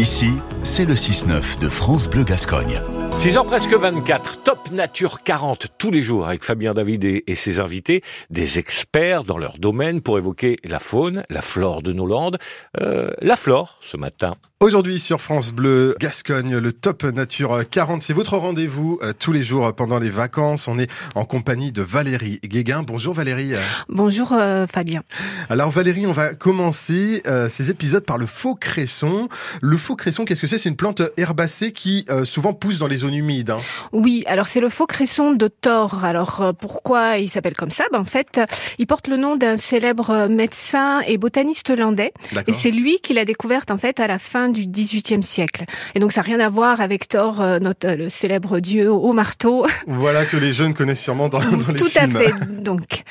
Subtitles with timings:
[0.00, 2.80] Ici, c'est le 6-9 de France Bleu Gascogne.
[3.20, 8.02] 6h presque 24, Top Nature 40 tous les jours avec Fabien David et, ses invités,
[8.30, 12.38] des experts dans leur domaine pour évoquer la faune, la flore de nos landes,
[12.80, 14.34] euh, la flore ce matin.
[14.62, 19.42] Aujourd'hui sur France Bleu Gascogne, le Top Nature 40, c'est votre rendez-vous euh, tous les
[19.42, 20.68] jours pendant les vacances.
[20.68, 22.82] On est en compagnie de Valérie Guéguin.
[22.82, 23.52] Bonjour Valérie.
[23.88, 25.00] Bonjour euh, Fabien.
[25.48, 29.30] Alors Valérie, on va commencer euh, ces épisodes par le faux cresson.
[29.62, 32.86] Le faux cresson, qu'est-ce que c'est C'est une plante herbacée qui euh, souvent pousse dans
[32.86, 33.50] les zones humides.
[33.50, 33.56] hein.
[33.92, 36.04] Oui, alors c'est le faux cresson de Thor.
[36.04, 37.84] Alors euh, pourquoi il s'appelle comme ça?
[37.92, 38.40] Ben, En fait,
[38.78, 42.12] il porte le nom d'un célèbre médecin et botaniste hollandais.
[42.46, 45.64] Et c'est lui qui l'a découverte en fait à la fin du XVIIIe siècle.
[45.94, 49.12] Et donc ça n'a rien à voir avec Thor, euh, notre, le célèbre dieu au
[49.14, 49.66] marteau.
[49.86, 52.16] Voilà que les jeunes connaissent sûrement dans, dans les Tout films.
[52.16, 52.62] à fait.
[52.62, 53.02] Donc,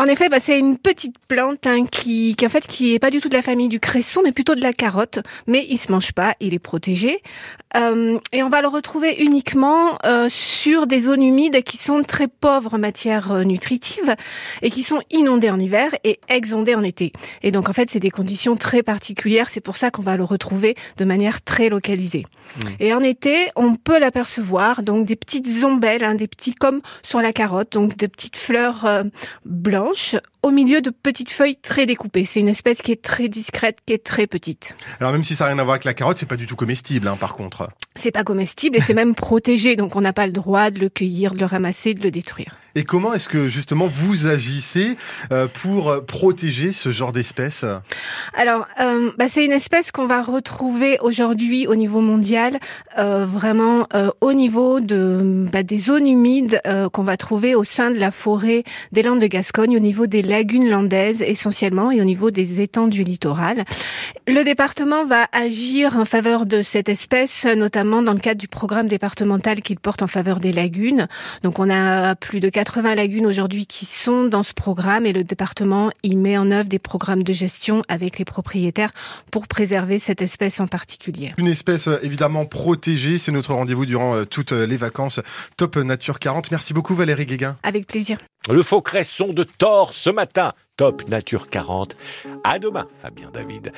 [0.00, 3.10] en effet, bah, c'est une petite plante hein, qui, qui en fait qui est pas
[3.10, 5.18] du tout de la famille du cresson, mais plutôt de la carotte.
[5.46, 7.20] Mais il se mange pas, il est protégé.
[7.76, 12.28] Euh, et on va le retrouver uniquement euh, sur des zones humides qui sont très
[12.28, 14.16] pauvres en matière euh, nutritive
[14.62, 17.12] et qui sont inondées en hiver et exondées en été.
[17.42, 19.50] Et donc en fait, c'est des conditions très particulières.
[19.50, 22.24] C'est pour ça qu'on va le retrouver de manière très localisée.
[22.80, 27.20] Et en été, on peut l'apercevoir donc des petites ombelles, hein, des petits comme sur
[27.20, 29.04] la carotte, donc des petites fleurs euh,
[29.90, 32.24] blanches au milieu de petites feuilles très découpées.
[32.24, 34.76] C'est une espèce qui est très discrète, qui est très petite.
[35.00, 36.56] Alors même si ça n'a rien à voir avec la carotte, c'est pas du tout
[36.56, 37.70] comestible hein, par contre.
[37.96, 40.88] C'est pas comestible et c'est même protégé, donc on n'a pas le droit de le
[40.88, 42.56] cueillir, de le ramasser, de le détruire.
[42.76, 44.96] Et comment est-ce que justement vous agissez
[45.32, 47.64] euh, pour euh, protéger ce genre d'espèces
[48.34, 52.58] Alors, euh, bah, c'est une espèce qu'on va retrouver aujourd'hui au niveau mondial,
[52.98, 57.64] euh, vraiment euh, au niveau de bah, des zones humides euh, qu'on va trouver au
[57.64, 62.00] sein de la forêt des Landes de Gascogne, au niveau des lagunes landaises essentiellement et
[62.00, 63.64] au niveau des étangs du littoral.
[64.26, 68.86] Le département va agir en faveur de cette espèce, notamment dans le cadre du programme
[68.86, 71.08] départemental qu'il porte en faveur des lagunes.
[71.42, 75.24] Donc, on a plus de 80 lagunes aujourd'hui qui sont dans ce programme et le
[75.24, 78.92] département y met en œuvre des programmes de gestion avec les propriétaires
[79.30, 81.32] pour préserver cette espèce en particulier.
[81.36, 85.20] Une espèce euh, évidemment protégée, c'est notre rendez-vous durant euh, toutes euh, les vacances.
[85.56, 86.50] Top Nature 40.
[86.52, 87.56] Merci beaucoup Valérie Guéguin.
[87.62, 88.18] Avec plaisir.
[88.48, 91.94] Le faux cresson de Thor ce matin, Top Nature 40.
[92.42, 93.70] À demain, Fabien David.